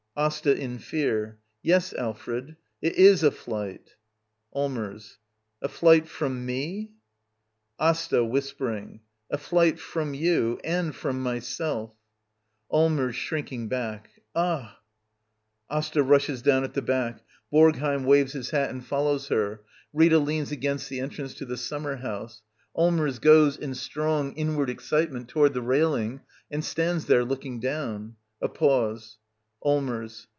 [0.17, 3.95] Asta.* [In fear.] Yes, Alfred— it is a flight.
[4.53, 5.19] Allmers.
[5.61, 6.89] A flight— from mef
[7.79, 8.27] ^^/'AsTA.
[8.29, 11.93] [Whispering.] A flight from you— and from myself!
[12.69, 13.15] Allmers.
[13.15, 14.81] [Shrinking back.] Ah—!
[15.71, 17.23] [Asta rushes down at the back.
[17.49, 18.33] Borgheim waves 96 Digitized by VjOOQIC Actni.
[18.33, 19.61] 4& LITTLE EYOLF his hat and follows her.
[19.93, 22.41] Rita leans against the en trance to the summer house.
[22.77, 26.19] Allmers goes, in strong, inward excitement, toward the railing,
[26.51, 28.17] and stands there looking down.
[28.41, 29.17] A pause.]
[29.63, 30.25] Allmers.